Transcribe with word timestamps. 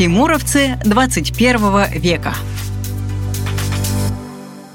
Тимуровцы 0.00 0.78
21 0.82 2.00
века. 2.00 2.32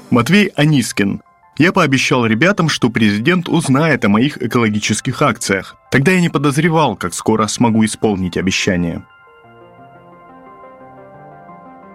Матвей 0.08 0.52
Анискин. 0.54 1.20
Я 1.58 1.72
пообещал 1.72 2.26
ребятам, 2.26 2.68
что 2.68 2.90
президент 2.90 3.48
узнает 3.48 4.04
о 4.04 4.08
моих 4.08 4.40
экологических 4.40 5.20
акциях. 5.22 5.78
Тогда 5.90 6.12
я 6.12 6.20
не 6.20 6.28
подозревал, 6.28 6.94
как 6.94 7.12
скоро 7.12 7.48
смогу 7.48 7.84
исполнить 7.84 8.36
обещание. 8.36 9.02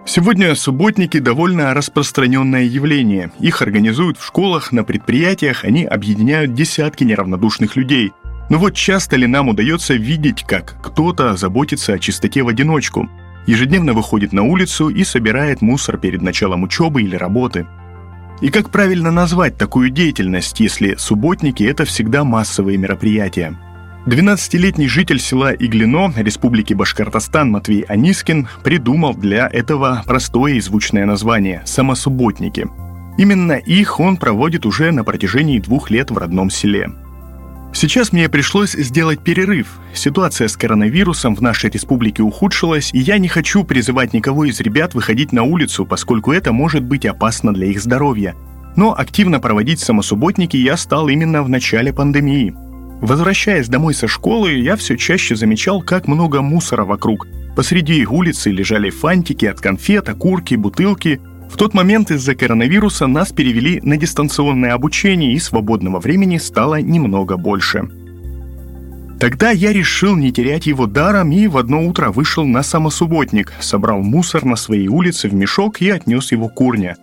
Сегодня 0.04 0.54
субботники– 0.54 1.18
довольно 1.18 1.72
распространенное 1.72 2.64
явление. 2.64 3.32
Их 3.40 3.62
организуют 3.62 4.18
в 4.18 4.26
школах, 4.26 4.72
на 4.72 4.84
предприятиях, 4.84 5.64
они 5.64 5.86
объединяют 5.86 6.52
десятки 6.52 7.02
неравнодушных 7.02 7.76
людей. 7.76 8.12
Но 8.50 8.58
вот 8.58 8.74
часто 8.74 9.16
ли 9.16 9.26
нам 9.26 9.48
удается 9.48 9.94
видеть, 9.94 10.44
как 10.46 10.76
кто-то 10.82 11.34
заботится 11.38 11.94
о 11.94 11.98
чистоте 11.98 12.42
в 12.42 12.48
одиночку? 12.48 13.08
Ежедневно 13.46 13.92
выходит 13.92 14.32
на 14.32 14.42
улицу 14.42 14.88
и 14.88 15.04
собирает 15.04 15.62
мусор 15.62 15.98
перед 15.98 16.22
началом 16.22 16.62
учебы 16.62 17.02
или 17.02 17.16
работы. 17.16 17.66
И 18.40 18.50
как 18.50 18.70
правильно 18.70 19.10
назвать 19.10 19.56
такую 19.56 19.90
деятельность, 19.90 20.58
если 20.60 20.96
субботники– 20.96 21.62
это 21.64 21.84
всегда 21.84 22.24
массовые 22.24 22.78
мероприятия? 22.78 23.56
12-летний 24.06 24.88
житель 24.88 25.20
села 25.20 25.52
Иглино, 25.52 26.12
республики 26.16 26.74
Башкортостан 26.74 27.50
Матвей 27.50 27.82
Анискин 27.82 28.48
придумал 28.64 29.14
для 29.14 29.48
этого 29.48 30.02
простое 30.06 30.54
и 30.54 30.60
звучное 30.60 31.06
название– 31.06 31.62
«самосубботники». 31.64 32.66
Именно 33.18 33.52
их 33.52 34.00
он 34.00 34.16
проводит 34.16 34.66
уже 34.66 34.90
на 34.90 35.04
протяжении 35.04 35.60
двух 35.60 35.90
лет 35.90 36.10
в 36.10 36.16
родном 36.16 36.50
селе. 36.50 36.90
Сейчас 37.74 38.12
мне 38.12 38.28
пришлось 38.28 38.72
сделать 38.72 39.20
перерыв. 39.20 39.78
Ситуация 39.94 40.48
с 40.48 40.56
коронавирусом 40.56 41.34
в 41.34 41.40
нашей 41.40 41.70
республике 41.70 42.22
ухудшилась, 42.22 42.90
и 42.92 42.98
я 42.98 43.18
не 43.18 43.28
хочу 43.28 43.64
призывать 43.64 44.12
никого 44.12 44.44
из 44.44 44.60
ребят 44.60 44.94
выходить 44.94 45.32
на 45.32 45.42
улицу, 45.42 45.86
поскольку 45.86 46.32
это 46.32 46.52
может 46.52 46.84
быть 46.84 47.06
опасно 47.06 47.52
для 47.52 47.66
их 47.66 47.80
здоровья. 47.80 48.34
Но 48.76 48.94
активно 48.96 49.40
проводить 49.40 49.80
самосубботники 49.80 50.56
я 50.56 50.76
стал 50.76 51.08
именно 51.08 51.42
в 51.42 51.48
начале 51.48 51.92
пандемии– 51.92 52.54
Возвращаясь 53.02 53.68
домой 53.68 53.94
со 53.94 54.06
школы, 54.06 54.52
я 54.52 54.76
все 54.76 54.96
чаще 54.96 55.34
замечал, 55.34 55.82
как 55.82 56.06
много 56.06 56.40
мусора 56.40 56.84
вокруг. 56.84 57.26
Посреди 57.56 58.06
улицы 58.06 58.52
лежали 58.52 58.90
фантики 58.90 59.44
от 59.44 59.60
конфет, 59.60 60.08
окурки, 60.08 60.54
бутылки. 60.54 61.20
В 61.52 61.58
тот 61.58 61.74
момент 61.74 62.10
из-за 62.10 62.34
коронавируса 62.34 63.06
нас 63.06 63.30
перевели 63.30 63.78
на 63.82 63.98
дистанционное 63.98 64.72
обучение, 64.72 65.34
и 65.34 65.38
свободного 65.38 66.00
времени 66.00 66.38
стало 66.38 66.80
немного 66.80 67.36
больше. 67.36 67.90
Тогда 69.20 69.50
я 69.50 69.70
решил 69.70 70.16
не 70.16 70.32
терять 70.32 70.66
его 70.66 70.86
даром 70.86 71.30
и 71.30 71.46
в 71.46 71.58
одно 71.58 71.86
утро 71.86 72.10
вышел 72.10 72.46
на 72.46 72.62
самосубботник, 72.62 73.52
собрал 73.60 74.00
мусор 74.00 74.46
на 74.46 74.56
своей 74.56 74.88
улице 74.88 75.28
в 75.28 75.34
мешок 75.34 75.82
и 75.82 75.90
отнес 75.90 76.32
его 76.32 76.48
к 76.48 76.58
урне. 76.58 76.96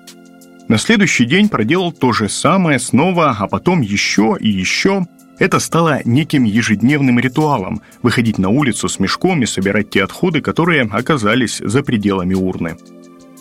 На 0.67 0.80
следующий 0.80 1.25
день 1.25 1.47
проделал 1.47 1.91
то 1.91 2.11
же 2.11 2.28
самое 2.28 2.80
снова, 2.80 3.38
а 3.39 3.47
потом 3.47 3.81
еще 3.81 4.36
и 4.39 4.50
еще– 4.50 5.06
это 5.38 5.59
стало 5.59 6.02
неким 6.03 6.44
ежедневным 6.44 7.19
ритуалом– 7.19 7.81
выходить 8.02 8.39
на 8.39 8.50
улицу 8.50 8.89
с 8.89 9.00
мешком 9.00 9.41
и 9.44 9.45
собирать 9.45 9.91
те 9.91 10.03
отходы, 10.03 10.41
которые 10.41 10.89
оказались 10.91 11.61
за 11.63 11.81
пределами 11.81 12.34
урны. 12.34 12.75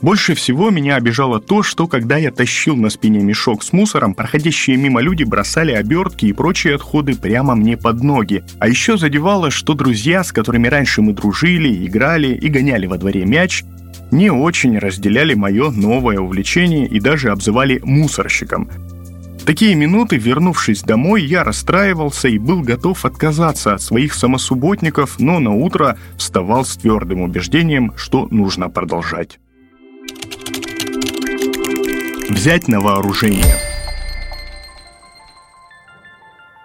Больше 0.01 0.35
всего 0.35 0.71
меня 0.71 0.95
обижало 0.95 1.41
то, 1.41 1.63
что 1.65 1.89
когда 1.89 2.17
я 2.17 2.31
тащил 2.31 2.77
на 2.77 2.89
спине 2.89 3.21
мешок 3.21 3.65
с 3.65 3.73
мусором, 3.73 4.15
проходящие 4.15 4.77
мимо 4.77 5.01
люди 5.01 5.25
бросали 5.25 5.73
обертки 5.73 6.27
и 6.27 6.33
прочие 6.33 6.77
отходы 6.77 7.17
прямо 7.17 7.57
мне 7.57 7.77
под 7.77 8.03
ноги. 8.03 8.45
А 8.61 8.69
еще 8.69 8.97
задевало, 8.97 9.51
что 9.51 9.75
друзья, 9.75 10.23
с 10.23 10.31
которыми 10.31 10.69
раньше 10.69 11.03
мы 11.03 11.13
дружили, 11.13 11.85
играли 11.87 12.29
и 12.29 12.49
гоняли 12.49 12.87
во 12.87 12.97
дворе 12.97 13.25
мяч, 13.25 13.65
не 14.13 14.31
очень 14.31 14.79
разделяли 14.79 15.35
мое 15.35 15.71
новое 15.71 16.21
увлечение 16.21 16.87
и 16.87 17.01
даже 17.01 17.31
обзывали 17.31 17.81
мусорщиком– 17.83 18.71
такие 19.49 19.75
минуты, 19.75 20.19
вернувшись 20.19 20.83
домой, 20.83 21.25
я 21.25 21.43
расстраивался 21.43 22.29
и 22.29 22.37
был 22.37 22.61
готов 22.61 23.07
отказаться 23.07 23.73
от 23.73 23.81
своих 23.81 24.13
самосубботников, 24.13 25.19
но 25.19 25.39
на 25.39 25.55
утро 25.55 25.97
вставал 26.19 26.67
с 26.67 26.77
твердым 26.77 27.23
убеждением, 27.23 27.95
что 27.97 28.29
нужно 28.31 28.69
продолжать. 28.69 29.39
Взять 32.29 32.69
на 32.69 32.79
вооружение. 32.81 33.57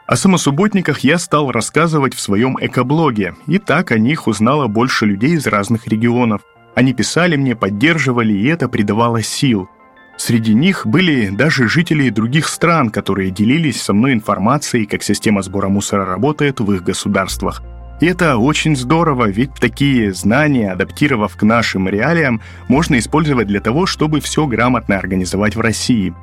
О 0.05 0.17
самосубботниках 0.17 0.99
я 0.99 1.17
стал 1.17 1.51
рассказывать 1.51 2.13
в 2.13 2.19
своем 2.19 2.57
экоблоге, 2.59 3.35
и 3.47 3.59
так 3.59 3.91
о 3.91 3.97
них 3.97 4.27
узнало 4.27 4.67
больше 4.67 5.05
людей 5.05 5.35
из 5.35 5.47
разных 5.47 5.87
регионов. 5.87 6.41
Они 6.75 6.93
писали 6.93 7.37
мне, 7.37 7.55
поддерживали, 7.55 8.33
и 8.33 8.47
это 8.47 8.67
придавало 8.67 9.23
сил. 9.23 9.69
Среди 10.17 10.53
них 10.53 10.85
были 10.85 11.29
даже 11.29 11.69
жители 11.69 12.09
других 12.09 12.49
стран, 12.49 12.89
которые 12.89 13.31
делились 13.31 13.81
со 13.81 13.93
мной 13.93 14.11
информацией, 14.11 14.85
как 14.85 15.01
система 15.01 15.41
сбора 15.43 15.69
мусора 15.69 16.05
работает 16.05 16.59
в 16.59 16.73
их 16.73 16.83
государствах. 16.83 17.63
И 18.01 18.05
это 18.05 18.37
очень 18.37 18.75
здорово, 18.75 19.29
ведь 19.29 19.53
такие 19.53 20.13
знания, 20.13 20.71
адаптировав 20.71 21.35
к 21.35 21.43
нашим 21.43 21.87
реалиям, 21.87 22.41
можно 22.67 22.97
использовать 22.99 23.47
для 23.47 23.61
того, 23.61 23.85
чтобы 23.85 24.19
все 24.19 24.45
грамотно 24.45 24.97
организовать 24.97 25.55
в 25.55 25.61
России. 25.61 26.13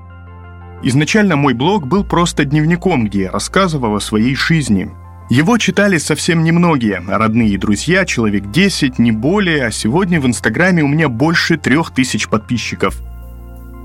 Изначально 0.82 1.36
мой 1.36 1.54
блог 1.54 1.86
был 1.86 2.04
просто 2.04 2.44
дневником, 2.44 3.06
где 3.06 3.22
я 3.22 3.31
рассказывал 3.31 3.97
о 3.97 4.00
своей 4.00 4.34
жизни. 4.34 4.91
Его 5.28 5.58
читали 5.58 5.98
совсем 5.98 6.42
немногие, 6.42 7.03
родные 7.06 7.50
и 7.50 7.58
друзья, 7.58 8.04
человек 8.04 8.50
10, 8.50 8.98
не 8.98 9.12
более, 9.12 9.66
а 9.66 9.70
сегодня 9.70 10.20
в 10.20 10.26
Инстаграме 10.26 10.82
у 10.82 10.88
меня 10.88 11.08
больше 11.08 11.56
трех 11.56 11.92
тысяч 11.92 12.28
подписчиков– 12.28 13.00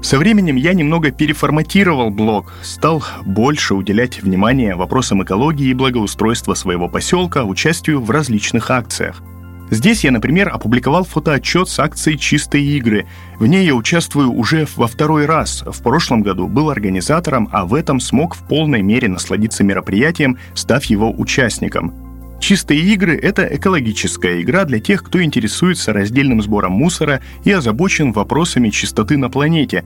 со 0.05 0.19
временем 0.19 0.55
я 0.55 0.73
немного 0.73 1.09
переформатировал 1.09 2.11
блог, 2.11 2.53
стал 2.61 3.03
больше 3.25 3.73
уделять 3.73 4.21
внимание 4.21 4.75
вопросам 4.75 5.23
экологии 5.23 5.69
и 5.69 5.73
благоустройства 5.73 6.53
своего 6.53 6.87
поселка, 6.87 7.43
участию 7.43 7.99
в 7.99 8.11
различных 8.11 8.69
акциях. 8.69 9.23
Здесь 9.71 10.03
я, 10.03 10.11
например, 10.11 10.49
опубликовал 10.49 11.05
фотоотчет 11.05 11.69
с 11.69 11.79
акцией 11.79 12.19
«Чистые 12.19 12.77
игры». 12.77 13.07
В 13.39 13.47
ней 13.47 13.65
я 13.65 13.73
участвую 13.73 14.31
уже 14.31 14.67
во 14.75 14.85
второй 14.85 15.25
раз. 15.25 15.63
В 15.65 15.81
прошлом 15.81 16.21
году 16.21 16.47
был 16.47 16.69
организатором, 16.69 17.49
а 17.51 17.65
в 17.65 17.73
этом 17.73 17.99
смог 17.99 18.35
в 18.35 18.47
полной 18.47 18.83
мере 18.83 19.07
насладиться 19.07 19.63
мероприятием, 19.63 20.37
став 20.53 20.85
его 20.85 21.11
участником– 21.11 21.95
Чистые 22.39 22.81
игры— 22.81 23.17
это 23.21 23.47
экологическая 23.55 24.41
игра 24.41 24.65
для 24.65 24.79
тех, 24.79 25.03
кто 25.03 25.23
интересуется 25.23 25.93
раздельным 25.93 26.43
сбором 26.43 26.73
мусора 26.73 27.21
и 27.43 27.51
озабочен 27.51 28.11
вопросами 28.11 28.69
чистоты 28.69 29.17
на 29.17 29.29
планете. 29.29 29.83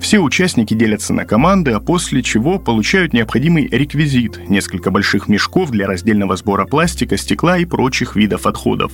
Все 0.00 0.18
участники 0.20 0.74
делятся 0.74 1.12
на 1.12 1.24
команды, 1.24 1.72
а 1.72 1.80
после 1.80 2.22
чего 2.22 2.58
получают 2.58 3.12
необходимый 3.12 3.66
реквизит— 3.66 4.40
несколько 4.48 4.90
больших 4.90 5.28
мешков 5.28 5.70
для 5.70 5.86
раздельного 5.86 6.36
сбора 6.36 6.66
пластика, 6.66 7.16
стекла 7.16 7.58
и 7.58 7.64
прочих 7.64 8.16
видов 8.16 8.46
отходов. 8.46 8.92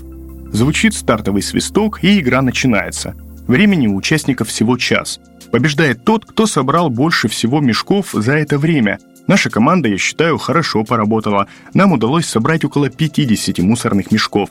Звучит 0.52 0.94
стартовый 0.94 1.42
свисток, 1.42 2.02
и 2.02 2.20
игра 2.20 2.42
начинается. 2.42 3.14
Времени 3.46 3.86
у 3.86 3.96
участников 3.96 4.48
всего 4.48 4.76
час. 4.78 5.20
Побеждает 5.52 6.04
тот, 6.04 6.24
кто 6.24 6.46
собрал 6.46 6.90
больше 6.90 7.28
всего 7.28 7.60
мешков 7.60 8.10
за 8.12 8.32
это 8.32 8.58
время— 8.58 8.98
Наша 9.26 9.48
команда, 9.48 9.88
я 9.88 9.96
считаю, 9.96 10.36
хорошо 10.38 10.84
поработала. 10.84 11.46
Нам 11.72 11.92
удалось 11.92 12.26
собрать 12.26 12.64
около 12.64 12.90
50 12.90 13.58
мусорных 13.60 14.10
мешков. 14.10 14.50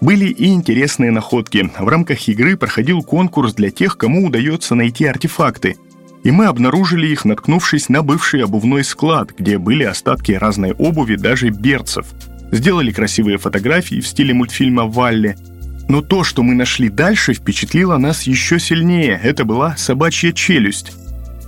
Были 0.00 0.26
и 0.26 0.46
интересные 0.46 1.10
находки. 1.10 1.70
В 1.78 1.88
рамках 1.88 2.28
игры 2.28 2.56
проходил 2.56 3.02
конкурс 3.02 3.54
для 3.54 3.70
тех, 3.70 3.96
кому 3.96 4.26
удается 4.26 4.74
найти 4.74 5.06
артефакты. 5.06 5.76
И 6.24 6.30
мы 6.30 6.46
обнаружили 6.46 7.08
их, 7.08 7.24
наткнувшись 7.24 7.88
на 7.88 8.02
бывший 8.02 8.44
обувной 8.44 8.84
склад, 8.84 9.32
где 9.36 9.58
были 9.58 9.82
остатки 9.82 10.32
разной 10.32 10.72
обуви, 10.72 11.16
даже 11.16 11.50
берцев. 11.50 12.06
Сделали 12.52 12.92
красивые 12.92 13.38
фотографии 13.38 14.00
в 14.00 14.06
стиле 14.06 14.34
мультфильма 14.34 14.84
«Валли», 14.84 15.36
но 15.88 16.00
то, 16.00 16.24
что 16.24 16.42
мы 16.42 16.54
нашли 16.54 16.88
дальше, 16.88 17.34
впечатлило 17.34 17.98
нас 17.98 18.22
еще 18.22 18.58
сильнее. 18.58 19.20
Это 19.22 19.44
была 19.44 19.76
собачья 19.76 20.32
челюсть. 20.32 20.92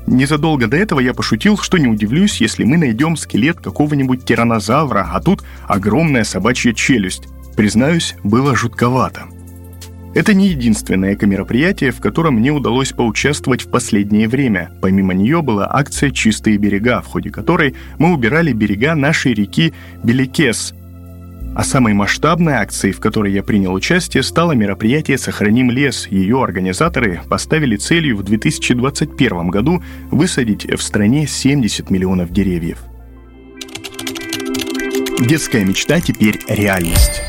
Незадолго 0.07 0.67
до 0.67 0.77
этого 0.77 1.01
я 1.01 1.15
пошутил, 1.15 1.57
что 1.57 1.79
не 1.79 1.87
удивлюсь, 1.87 2.41
если 2.41 2.65
мы 2.65 2.77
найдем 2.77 3.17
скелет 3.17 3.61
какого-нибудь 3.61 4.25
тиранозавра, 4.25 5.09
а 5.13 5.21
тут 5.21 5.43
огромная 5.67 6.25
собачья 6.25 6.73
челюсть. 6.75 7.25
Признаюсь, 7.57 8.17
было 8.23 8.55
жутковато. 8.55 9.25
Это 10.15 10.33
не 10.33 10.49
единственное 10.49 11.15
эко-мероприятие, 11.15 11.91
в 11.91 12.01
котором 12.01 12.35
мне 12.35 12.53
удалось 12.53 12.93
поучаствовать 12.93 13.63
в 13.63 13.71
последнее 13.71 14.29
время. 14.29 14.71
Помимо 14.81 15.13
нее 15.13 15.43
была 15.43 15.69
акция 15.71 16.11
«Чистые 16.11 16.57
берега», 16.57 17.01
в 17.01 17.07
ходе 17.07 17.31
которой 17.31 17.75
мы 17.99 18.13
убирали 18.13 18.53
берега 18.53 18.95
нашей 18.95 19.35
реки 19.35 19.73
Беликес– 20.03 20.75
а 21.55 21.63
самой 21.63 21.95
масштабной 21.95 22.55
акцией, 22.55 22.93
в 22.93 22.99
которой 22.99 23.33
я 23.33 23.43
принял 23.45 23.73
участие, 23.73 24.25
стало 24.25 24.53
мероприятие 24.53 25.19
«Сохраним 25.19 25.71
лес». 25.71 26.09
Ее 26.09 26.43
организаторы 26.43 27.21
поставили 27.29 27.77
целью 27.77 28.17
в 28.17 28.25
2021 28.25 29.49
году 29.49 29.81
высадить 30.11 30.67
в 30.67 30.83
стране 30.83 31.29
70 31.29 31.91
миллионов 31.91 32.33
деревьев. 32.33 32.79
Детская 35.21 35.65
мечта 35.65 36.01
теперь 36.01 36.41
реальность. 36.49 37.23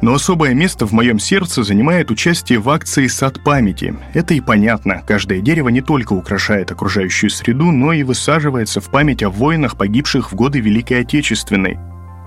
Но 0.00 0.14
особое 0.14 0.54
место 0.54 0.86
в 0.86 0.92
моем 0.92 1.18
сердце 1.18 1.64
занимает 1.64 2.10
участие 2.10 2.60
в 2.60 2.70
акции 2.70 3.08
«Сад 3.08 3.42
памяти». 3.42 3.96
Это 4.14 4.34
и 4.34 4.40
понятно. 4.40 5.02
Каждое 5.06 5.40
дерево 5.40 5.70
не 5.70 5.80
только 5.80 6.12
украшает 6.12 6.70
окружающую 6.70 7.30
среду, 7.30 7.72
но 7.72 7.92
и 7.92 8.04
высаживается 8.04 8.80
в 8.80 8.90
память 8.90 9.24
о 9.24 9.30
воинах, 9.30 9.76
погибших 9.76 10.30
в 10.30 10.36
годы 10.36 10.60
Великой 10.60 11.00
Отечественной. 11.00 11.78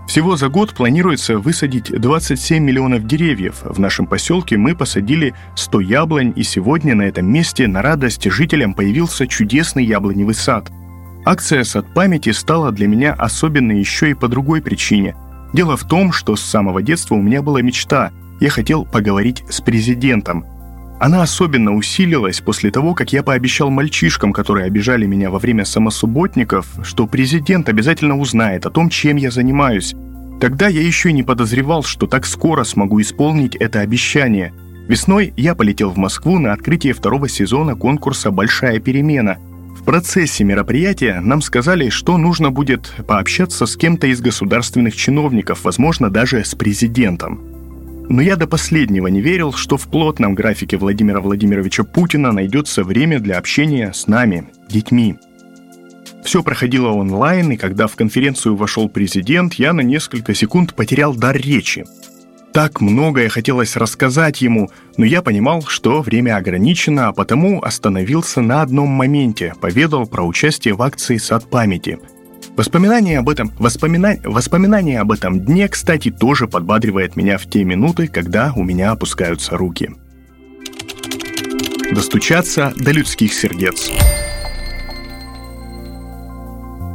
Всего 0.06 0.36
за 0.36 0.50
год 0.50 0.74
планируется 0.74 1.38
высадить 1.38 1.90
27 1.90 2.62
миллионов 2.62 3.08
деревьев. 3.08 3.62
В 3.64 3.80
нашем 3.80 4.06
поселке 4.06 4.58
мы 4.58 4.76
посадили 4.76 5.34
100 5.56 5.80
яблонь, 5.80 6.34
и 6.36 6.44
сегодня 6.44 6.94
на 6.94 7.04
этом 7.04 7.32
месте 7.32 7.68
на 7.68 7.82
радость 7.82 8.30
жителям 8.30 8.74
появился 8.74 9.28
чудесный 9.28 9.86
яблоневый 9.86 10.36
сад. 10.36 10.70
Акция 11.24 11.64
«Сад 11.64 11.86
памяти» 11.94 12.32
стала 12.32 12.74
для 12.74 12.88
меня 12.88 13.14
особенной 13.14 13.80
еще 13.80 14.10
и 14.10 14.14
по 14.14 14.28
другой 14.28 14.62
причине– 14.62 15.16
Дело 15.54 15.76
в 15.76 15.84
том, 15.84 16.12
что 16.12 16.36
с 16.36 16.42
самого 16.42 16.82
детства 16.82 17.16
у 17.16 17.22
меня 17.22 17.42
была 17.42 17.62
мечта. 17.62 18.12
Я 18.40 18.50
хотел 18.50 18.86
поговорить 18.86 19.44
с 19.50 19.62
президентом. 19.62 20.46
Она 21.00 21.24
особенно 21.24 21.74
усилилась 21.74 22.42
после 22.42 22.70
того, 22.70 22.94
как 22.94 23.12
я 23.12 23.24
пообещал 23.24 23.70
мальчишкам, 23.70 24.34
которые 24.34 24.68
обижали 24.68 25.06
меня 25.06 25.30
во 25.30 25.40
время 25.40 25.66
самосубботников, 25.66 26.68
что 26.84 27.08
президент 27.08 27.70
обязательно 27.70 28.18
узнает 28.18 28.66
о 28.66 28.70
том, 28.70 28.90
чем 28.90 29.18
я 29.18 29.32
занимаюсь. 29.32 29.96
Тогда 30.40 30.68
я 30.68 30.82
еще 30.82 31.10
и 31.10 31.14
не 31.14 31.24
подозревал, 31.24 31.84
что 31.84 32.08
так 32.08 32.26
скоро 32.26 32.64
смогу 32.64 33.02
исполнить 33.02 33.56
это 33.56 33.80
обещание. 33.80 34.54
Весной 34.88 35.34
я 35.38 35.56
полетел 35.56 35.90
в 35.90 35.98
Москву 35.98 36.40
на 36.40 36.54
открытие 36.54 36.94
второго 36.94 37.28
сезона 37.28 37.76
конкурса 37.76 38.32
«Большая 38.32 38.80
перемена», 38.80 39.38
в 39.82 39.84
процессе 39.84 40.44
мероприятия 40.44 41.20
нам 41.22 41.42
сказали, 41.42 41.90
что 41.90 42.18
нужно 42.18 42.52
будет 42.52 42.94
пообщаться 43.08 43.66
с 43.66 43.76
кем-то 43.76 44.06
из 44.06 44.22
государственных 44.22 44.96
чиновников, 44.96 45.64
возможно, 45.64 46.12
даже 46.12 46.46
с 46.46 46.54
президентом. 46.54 47.42
Но 48.08 48.22
я 48.22 48.36
до 48.36 48.46
последнего 48.46 49.08
не 49.08 49.22
верил, 49.22 49.54
что 49.54 49.78
в 49.78 49.88
плотном 49.88 50.36
графике 50.36 50.78
Владимира 50.78 51.20
Владимировича 51.20 51.84
Путина 51.84 52.32
найдется 52.32 52.84
время 52.84 53.20
для 53.20 53.40
общения 53.40 53.92
с 53.92 54.06
нами, 54.06 54.50
детьми. 54.70 55.16
Все 56.24 56.44
проходило 56.44 56.90
онлайн, 56.90 57.54
и 57.54 57.58
когда 57.58 57.88
в 57.88 57.96
конференцию 57.96 58.56
вошел 58.56 58.88
президент, 58.88 59.56
я 59.56 59.74
на 59.74 59.82
несколько 59.82 60.36
секунд 60.36 60.76
потерял 60.76 61.16
дар 61.16 61.36
речи– 61.36 61.86
так 62.54 62.82
многое 62.82 63.30
хотелось 63.30 63.78
рассказать 63.78 64.42
ему, 64.42 64.70
но 64.98 65.06
я 65.06 65.22
понимал, 65.22 65.64
что 65.64 66.02
время 66.02 66.36
ограничено, 66.36 67.08
а 67.08 67.14
потому 67.14 67.64
остановился 67.64 68.42
на 68.42 68.62
одном 68.62 68.90
моменте, 68.90 69.54
поведал 69.62 70.06
про 70.06 70.24
участие 70.24 70.74
в 70.74 70.82
акции 70.82 71.18
«Сад 71.18 71.50
памяти». 71.50 72.00
Воспоминания 72.58 73.20
об 73.20 73.30
этом, 73.30 73.52
воспомина... 73.58 74.18
воспоминания 74.26 75.00
об 75.00 75.12
этом 75.12 75.40
дне, 75.40 75.70
кстати, 75.70 76.12
тоже 76.12 76.48
подбадривает 76.48 77.16
меня 77.16 77.38
в 77.38 77.46
те 77.50 77.64
минуты, 77.64 78.08
когда 78.08 78.52
у 78.56 78.64
меня 78.64 78.92
опускаются 78.92 79.56
руки. 79.56 79.92
Достучаться 81.92 82.74
до 82.78 82.92
людских 82.92 83.34
сердец. 83.34 83.90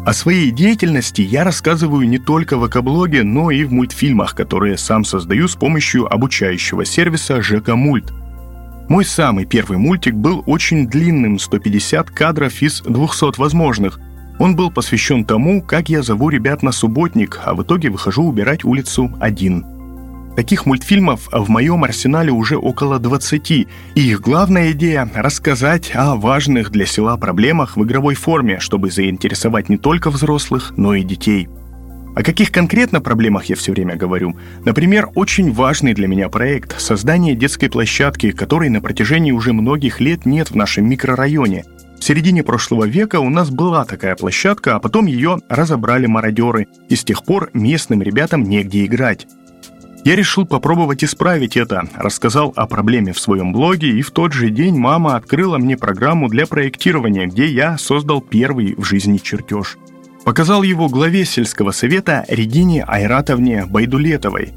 О 0.07 0.13
своей 0.13 0.53
деятельности 0.53 1.21
я 1.21 1.43
рассказываю 1.43 2.09
не 2.09 2.19
только 2.19 2.57
в 2.57 2.69
экоблоге, 2.69 3.25
но 3.25 3.51
и 3.51 3.65
в 3.65 3.73
мультфильмах, 3.73 4.37
которые 4.37 4.79
сам 4.79 5.05
создаю 5.05 5.49
с 5.49 5.57
помощью 5.57 6.07
обучающего 6.07 6.85
сервиса 6.85 7.43
ЖК 7.43 7.71
Мульт. 7.71 8.13
Мой 8.89 9.05
самый 9.05 9.47
первый 9.47 9.79
мультик 9.79 10.15
был 10.15 10.45
очень 10.47 10.87
длинным, 10.87 11.41
150 11.41 12.09
кадров 12.11 12.63
из 12.63 12.83
200 12.83 13.41
возможных. 13.41 13.99
Он 14.39 14.55
был 14.55 14.71
посвящен 14.71 15.25
тому, 15.25 15.61
как 15.61 15.89
я 15.89 16.03
зову 16.03 16.29
ребят 16.29 16.63
на 16.63 16.71
субботник, 16.71 17.41
а 17.45 17.55
в 17.55 17.65
итоге 17.65 17.91
выхожу 17.91 18.23
убирать 18.23 18.65
улицу 18.65 19.13
один– 19.19 19.67
Таких 20.37 20.67
мультфильмов 20.67 21.31
в 21.33 21.49
моем 21.49 21.83
арсенале 21.83 22.31
уже 22.31 22.59
около 22.59 22.99
20, 22.99 23.51
и 23.51 23.67
их 23.95 24.21
главная 24.21 24.73
идея– 24.73 25.11
рассказать 25.15 25.93
о 25.95 26.15
важных 26.15 26.71
для 26.71 26.85
села 26.85 27.17
проблемах 27.17 27.79
в 27.79 27.85
игровой 27.85 28.15
форме, 28.17 28.61
чтобы 28.61 28.91
заинтересовать 28.91 29.71
не 29.71 29.79
только 29.79 30.11
взрослых, 30.11 30.75
но 30.77 30.95
и 30.95 31.03
детей. 31.03 31.49
О 32.15 32.23
каких 32.23 32.53
конкретно 32.53 33.01
проблемах 33.01 33.47
я 33.47 33.57
все 33.57 33.73
время 33.73 33.97
говорю? 33.97 34.37
Например, 34.67 35.09
очень 35.15 35.53
важный 35.53 35.95
для 35.95 36.07
меня 36.07 36.29
проект– 36.29 36.79
создание 36.83 37.35
детской 37.35 37.71
площадки, 37.71 38.31
которой 38.31 38.69
на 38.69 38.83
протяжении 38.83 39.33
уже 39.33 39.55
многих 39.55 40.01
лет 40.01 40.27
нет 40.27 40.51
в 40.51 40.55
нашем 40.55 40.87
микрорайоне. 40.87 41.65
В 41.99 42.05
середине 42.05 42.43
прошлого 42.43 42.85
века 42.85 43.21
у 43.21 43.31
нас 43.31 43.49
была 43.49 43.87
такая 43.87 44.15
площадка, 44.17 44.77
а 44.77 44.81
потом 44.81 45.07
ее 45.07 45.39
разобрали 45.49 46.05
мародеры, 46.05 46.67
и 46.91 46.95
с 46.95 47.05
тех 47.05 47.25
пор 47.25 47.49
местным 47.55 48.03
ребятам 48.03 48.43
негде 48.43 48.85
играть. 48.85 49.27
Я 50.07 50.15
решил 50.15 50.47
попробовать 50.47 51.03
исправить 51.03 51.57
это, 51.57 51.89
рассказал 51.97 52.53
о 52.55 52.69
проблеме 52.69 53.13
в 53.13 53.19
своем 53.19 53.53
блоге, 53.53 53.91
и 53.91 54.03
в 54.03 54.13
тот 54.13 54.33
же 54.33 54.51
день 54.51 54.77
мама 54.77 55.17
открыла 55.17 55.59
мне 55.59 55.77
программу 55.77 56.29
для 56.29 56.47
проектирования, 56.47 57.27
где 57.27 57.47
я 57.47 57.77
создал 57.77 58.21
первый 58.21 58.77
в 58.77 58.85
жизни 58.85 59.19
чертеж. 59.19 59.79
Показал 60.25 60.63
его 60.63 60.89
главе 60.89 61.25
сельского 61.25 61.73
совета 61.73 62.25
Регине 62.29 62.85
Айратовне 62.85 63.67
Байдулетовой. 63.67 64.53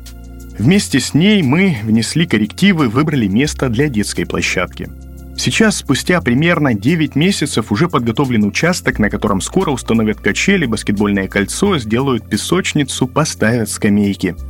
Вместе 0.59 0.99
с 0.99 1.15
ней 1.15 1.41
мы 1.41 1.77
внесли 1.81 2.27
коррективы, 2.27 2.87
выбрали 2.87 3.25
место 3.25 3.69
для 3.69 3.89
детской 3.89 4.25
площадки. 4.25 4.87
Сейчас, 5.35 5.77
спустя 5.77 6.21
примерно 6.21 6.75
9 6.75 7.15
месяцев, 7.15 7.71
уже 7.71 7.89
подготовлен 7.89 8.43
участок, 8.43 8.99
на 8.99 9.09
котором 9.09 9.41
скоро 9.41 9.71
установят 9.71 10.19
качели, 10.19 10.67
баскетбольное 10.67 11.27
кольцо, 11.27 11.79
сделают 11.79 12.29
песочницу, 12.29 13.07
поставят 13.07 13.71
скамейки– 13.71 14.35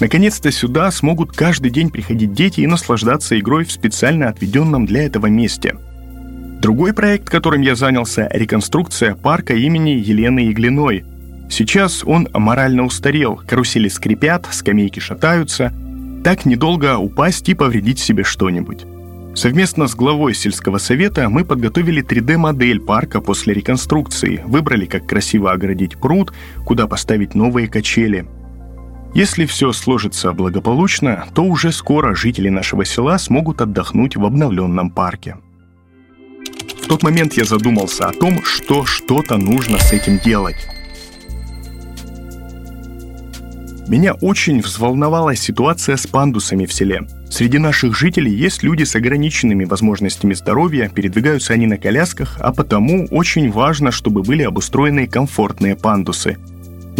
Наконец-то 0.00 0.50
сюда 0.50 0.90
смогут 0.90 1.32
каждый 1.32 1.70
день 1.70 1.90
приходить 1.90 2.32
дети 2.32 2.62
и 2.62 2.66
наслаждаться 2.66 3.38
игрой 3.38 3.64
в 3.64 3.72
специально 3.72 4.28
отведенном 4.28 4.86
для 4.86 5.04
этого 5.04 5.26
месте. 5.26 5.76
Другой 6.60 6.94
проект, 6.94 7.28
которым 7.28 7.60
я 7.60 7.74
занялся– 7.74 8.28
реконструкция 8.32 9.14
парка 9.14 9.54
имени 9.54 9.90
Елены 9.90 10.50
Иглиной. 10.50 11.04
Сейчас 11.50 12.02
он 12.04 12.28
морально 12.32 12.84
устарел, 12.84 13.40
карусели 13.46 13.88
скрипят, 13.88 14.46
скамейки 14.50 15.00
шатаются. 15.00 15.72
Так 16.24 16.46
недолго 16.46 16.96
упасть 16.96 17.48
и 17.48 17.54
повредить 17.54 17.98
себе 17.98 18.24
что-нибудь. 18.24 18.84
Совместно 19.34 19.86
с 19.86 19.94
главой 19.94 20.34
сельского 20.34 20.78
совета 20.78 21.28
мы 21.28 21.44
подготовили 21.44 22.02
3D-модель 22.02 22.80
парка 22.80 23.20
после 23.20 23.54
реконструкции, 23.54 24.42
выбрали, 24.46 24.86
как 24.86 25.06
красиво 25.06 25.52
оградить 25.52 25.98
пруд, 25.98 26.32
куда 26.64 26.86
поставить 26.86 27.34
новые 27.34 27.68
качели– 27.68 28.26
если 29.14 29.44
все 29.44 29.72
сложится 29.72 30.32
благополучно, 30.32 31.26
то 31.34 31.42
уже 31.42 31.72
скоро 31.72 32.14
жители 32.14 32.48
нашего 32.48 32.84
села 32.84 33.18
смогут 33.18 33.60
отдохнуть 33.60 34.16
в 34.16 34.24
обновленном 34.24 34.90
парке. 34.90 35.36
В 36.82 36.86
тот 36.86 37.02
момент 37.02 37.34
я 37.34 37.44
задумался 37.44 38.06
о 38.06 38.12
том, 38.12 38.42
что 38.44 38.84
что-то 38.86 39.36
нужно 39.36 39.78
с 39.78 39.92
этим 39.92 40.18
делать. 40.18 40.56
Меня 43.88 44.14
очень 44.14 44.60
взволновала 44.60 45.34
ситуация 45.34 45.96
с 45.96 46.06
пандусами 46.06 46.64
в 46.64 46.72
селе. 46.72 47.02
Среди 47.28 47.58
наших 47.58 47.96
жителей 47.96 48.32
есть 48.32 48.62
люди 48.62 48.84
с 48.84 48.94
ограниченными 48.94 49.64
возможностями 49.64 50.34
здоровья, 50.34 50.88
передвигаются 50.88 51.54
они 51.54 51.66
на 51.66 51.76
колясках, 51.76 52.36
а 52.38 52.52
потому 52.52 53.06
очень 53.10 53.50
важно, 53.50 53.90
чтобы 53.90 54.22
были 54.22 54.44
обустроены 54.44 55.08
комфортные 55.08 55.74
пандусы– 55.74 56.38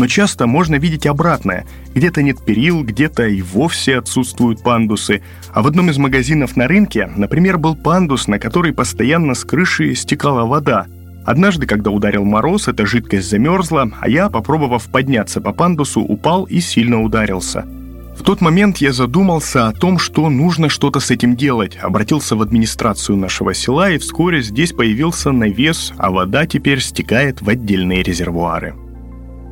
но 0.01 0.07
часто 0.07 0.47
можно 0.47 0.77
видеть 0.77 1.07
обратное. 1.07 1.67
Где-то 1.95 2.23
нет 2.23 2.43
перил, 2.43 2.83
где-то 2.83 3.27
и 3.27 3.43
вовсе 3.43 3.99
отсутствуют 3.99 4.63
пандусы. 4.63 5.21
А 5.53 5.61
в 5.61 5.67
одном 5.67 5.91
из 5.91 5.99
магазинов 5.99 6.57
на 6.57 6.67
рынке, 6.67 7.07
например, 7.15 7.59
был 7.59 7.77
пандус, 7.77 8.27
на 8.27 8.39
который 8.39 8.73
постоянно 8.73 9.35
с 9.35 9.45
крыши 9.45 9.95
стекала 9.95 10.47
вода. 10.47 10.87
Однажды, 11.27 11.67
когда 11.67 11.91
ударил 11.91 12.25
мороз, 12.25 12.67
эта 12.67 12.87
жидкость 12.87 13.29
замерзла, 13.29 13.91
а 14.01 14.09
я, 14.09 14.31
попробовав 14.31 14.85
подняться 14.91 15.43
по 15.43 15.53
пандусу, 15.53 16.01
упал 16.01 16.45
и 16.45 16.61
сильно 16.61 17.03
ударился. 17.03 17.67
В 18.19 18.23
тот 18.23 18.41
момент 18.41 18.79
я 18.79 18.95
задумался 18.95 19.69
о 19.69 19.73
том, 19.73 19.99
что 19.99 20.31
нужно 20.31 20.71
что-то 20.71 21.01
с 21.01 21.11
этим 21.11 21.37
делать, 21.37 21.77
обратился 21.77 22.37
в 22.37 22.41
администрацию 22.41 23.19
нашего 23.19 23.53
села, 23.53 23.91
и 23.91 23.99
вскоре 23.99 24.41
здесь 24.41 24.73
появился 24.73 25.31
навес, 25.31 25.93
а 25.99 26.11
вода 26.11 26.47
теперь 26.47 26.81
стекает 26.81 27.43
в 27.43 27.51
отдельные 27.51 28.03
резервуары. 28.03 28.75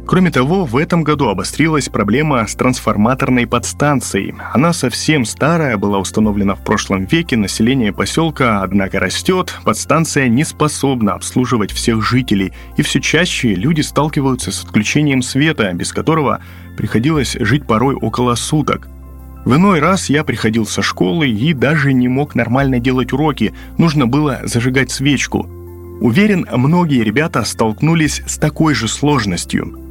Кроме 0.08 0.30
того, 0.30 0.64
в 0.64 0.78
этом 0.78 1.04
году 1.04 1.28
обострилась 1.28 1.90
проблема 1.90 2.46
с 2.46 2.54
трансформаторной 2.54 3.46
подстанцией. 3.46 4.34
Она 4.54 4.72
совсем 4.72 5.26
старая, 5.26 5.76
была 5.76 5.98
установлена 5.98 6.54
в 6.54 6.64
прошлом 6.64 7.04
веке, 7.04 7.36
население 7.36 7.92
поселка, 7.92 8.62
однако 8.62 9.00
растет, 9.00 9.54
подстанция 9.64 10.28
не 10.28 10.44
способна 10.44 11.12
обслуживать 11.12 11.72
всех 11.72 12.02
жителей, 12.02 12.54
и 12.78 12.82
все 12.82 13.02
чаще 13.02 13.54
люди 13.54 13.82
сталкиваются 13.82 14.50
с 14.50 14.64
отключением 14.64 15.20
света, 15.20 15.70
без 15.74 15.92
которого 15.92 16.40
приходилось 16.78 17.36
жить 17.38 17.66
порой 17.66 17.94
около 17.94 18.34
суток. 18.34 18.88
В 19.44 19.56
иной 19.56 19.78
раз 19.78 20.08
я 20.08 20.24
приходил 20.24 20.64
со 20.64 20.80
школы 20.80 21.28
и 21.28 21.52
даже 21.52 21.92
не 21.92 22.08
мог 22.08 22.34
нормально 22.34 22.78
делать 22.78 23.12
уроки, 23.12 23.52
нужно 23.76 24.06
было 24.06 24.40
зажигать 24.44 24.90
свечку. 24.90 25.46
Уверен, 26.00 26.46
многие 26.50 27.04
ребята 27.04 27.44
столкнулись 27.44 28.22
с 28.26 28.38
такой 28.38 28.72
же 28.72 28.88
сложностью– 28.88 29.80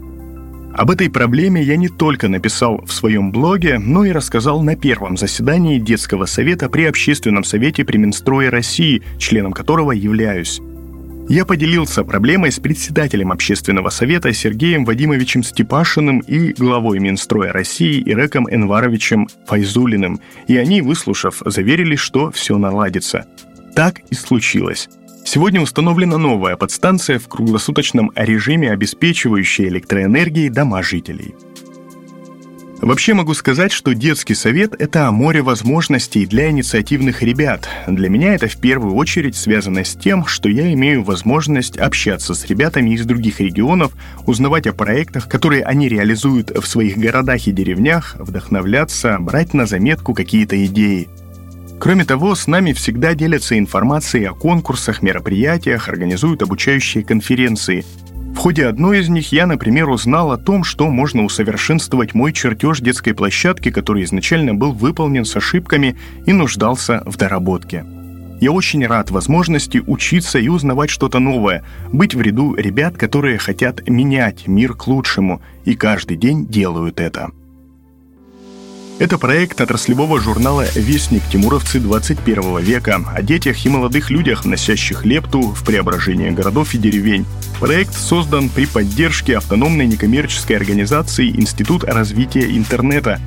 Об 0.74 0.92
этой 0.92 1.10
проблеме 1.10 1.62
я 1.64 1.76
не 1.76 1.90
только 1.90 2.28
написал 2.28 2.84
в 2.86 2.92
своем 2.92 3.32
блоге, 3.32 3.80
но 3.80 4.06
и 4.06 4.12
рассказал 4.12 4.62
на 4.62 4.76
первом 4.76 5.18
заседании 5.18 5.80
детского 5.80 6.26
совета 6.26 6.70
при 6.70 6.86
Общественном 6.86 7.44
совете 7.44 7.84
при 7.84 7.98
Минстрое 7.98 8.52
России, 8.52 9.02
членом 9.18 9.54
которого 9.54 9.92
являюсь. 9.92 10.62
Я 11.30 11.44
поделился 11.46 12.06
проблемой 12.06 12.54
с 12.54 12.60
председателем 12.60 13.34
общественного 13.34 13.90
совета 13.90 14.32
Сергеем 14.32 14.86
Вадимовичем 14.86 15.44
Степашиным 15.44 16.20
и 16.20 16.54
главой 16.54 17.00
Минстроя 17.00 17.52
России 17.52 18.02
Иреком 18.02 18.48
Энваровичем 18.50 19.28
Файзулиным, 19.46 20.22
и 20.48 20.56
они, 20.56 20.82
выслушав, 20.82 21.42
заверили, 21.46 21.98
что 21.98 22.32
все 22.32 22.58
наладится. 22.58 23.26
Так 23.76 24.00
и 24.10 24.16
случилось. 24.16 24.88
Сегодня 25.28 25.60
установлена 25.60 26.18
новая 26.18 26.56
подстанция 26.56 27.20
в 27.20 27.28
круглосуточном 27.28 28.14
режиме, 28.16 28.72
обеспечивающая 28.72 29.68
электроэнергией 29.68 30.48
дома 30.48 30.82
жителей– 30.82 31.36
Вообще 32.82 33.16
могу 33.16 33.34
сказать, 33.34 33.72
что 33.72 33.96
детский 33.96 34.36
совет– 34.36 34.76
это 34.80 35.12
море 35.12 35.42
возможностей 35.42 36.28
для 36.28 36.52
инициативных 36.52 37.24
ребят. 37.24 37.68
Для 37.88 38.08
меня 38.08 38.36
это 38.36 38.48
в 38.48 38.58
первую 38.58 38.94
очередь 38.94 39.36
связано 39.36 39.84
с 39.84 39.96
тем, 39.96 40.28
что 40.28 40.48
я 40.48 40.72
имею 40.74 41.04
возможность 41.04 41.78
общаться 41.78 42.36
с 42.36 42.46
ребятами 42.46 42.92
из 42.92 43.04
других 43.04 43.40
регионов, 43.40 43.94
узнавать 44.28 44.68
о 44.68 44.74
проектах, 44.74 45.28
которые 45.28 45.64
они 45.64 45.90
реализуют 45.90 46.52
в 46.52 46.68
своих 46.68 46.98
городах 46.98 47.48
и 47.48 47.52
деревнях, 47.52 48.16
вдохновляться, 48.20 49.18
брать 49.20 49.56
на 49.56 49.66
заметку 49.66 50.14
какие-то 50.14 50.64
идеи. 50.66 51.10
Кроме 51.80 52.06
того, 52.06 52.36
с 52.36 52.48
нами 52.48 52.74
всегда 52.74 53.14
делятся 53.14 53.58
информацией 53.58 54.26
о 54.26 54.34
конкурсах, 54.34 55.02
мероприятиях, 55.02 55.90
организуют 55.90 56.42
обучающие 56.42 57.04
конференции– 57.04 57.86
в 58.38 58.40
ходе 58.40 58.68
одной 58.68 59.00
из 59.00 59.10
них 59.10 59.32
я, 59.32 59.48
например, 59.48 59.90
узнал 59.90 60.32
о 60.32 60.38
том, 60.38 60.64
что 60.64 60.88
можно 60.90 61.24
усовершенствовать 61.24 62.14
мой 62.14 62.32
чертеж 62.34 62.82
детской 62.82 63.14
площадки, 63.14 63.72
который 63.72 64.04
изначально 64.04 64.54
был 64.54 64.74
выполнен 64.74 65.26
с 65.26 65.36
ошибками 65.36 65.98
и 66.28 66.34
нуждался 66.34 67.02
в 67.08 67.18
доработке. 67.18 67.84
Я 68.40 68.52
очень 68.52 68.86
рад 68.86 69.10
возможности 69.10 69.82
учиться 69.88 70.38
и 70.38 70.50
узнавать 70.50 70.92
что-то 70.92 71.18
новое, 71.18 71.64
быть 71.92 72.14
в 72.14 72.22
ряду 72.22 72.54
ребят, 72.54 72.96
которые 72.96 73.40
хотят 73.40 73.90
менять 73.90 74.48
мир 74.48 74.76
к 74.76 74.86
лучшему 74.86 75.42
и 75.66 75.74
каждый 75.74 76.16
день 76.16 76.46
делают 76.46 77.00
это. 77.00 77.32
Это 79.00 79.20
проект 79.20 79.62
отраслевого 79.62 80.20
журнала 80.20 80.66
«Вестник. 80.74 81.22
Тимуровцы 81.32 81.80
21 81.80 82.58
века» 82.58 83.00
о 83.14 83.22
детях 83.22 83.64
и 83.64 83.70
молодых 83.70 84.10
людях, 84.10 84.44
вносящих 84.44 85.06
лепту 85.06 85.52
в 85.52 85.64
преображение 85.64 86.32
городов 86.32 86.74
и 86.74 86.80
деревень. 86.80 87.24
Проект 87.60 87.94
создан 87.94 88.50
при 88.50 88.66
поддержке 88.66 89.38
автономной 89.38 89.86
некоммерческой 89.86 90.56
организации 90.56 91.30
Институт 91.30 91.84
развития 91.84 92.58
интернета. 92.58 93.22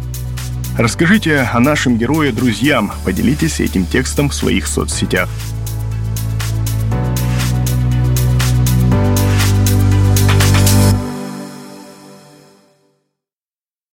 Расскажите 0.76 1.38
о 1.52 1.60
нашем 1.60 1.98
герое 1.98 2.32
друзьям, 2.32 2.92
поделитесь 3.04 3.60
этим 3.60 3.86
текстом 3.86 4.30
в 4.30 4.34
своих 4.34 4.66
соцсетях. 4.66 5.28